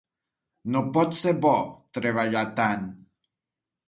[0.75, 1.51] No pot ser bo,
[1.97, 2.89] treballar tant.